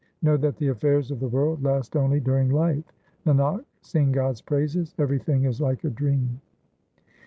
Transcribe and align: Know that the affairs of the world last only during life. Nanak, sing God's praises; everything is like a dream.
Know 0.23 0.35
that 0.37 0.57
the 0.57 0.69
affairs 0.69 1.11
of 1.11 1.19
the 1.19 1.27
world 1.27 1.61
last 1.63 1.95
only 1.95 2.19
during 2.19 2.49
life. 2.49 2.91
Nanak, 3.27 3.63
sing 3.81 4.11
God's 4.11 4.41
praises; 4.41 4.95
everything 4.97 5.43
is 5.45 5.61
like 5.61 5.83
a 5.83 5.91
dream. 5.91 6.41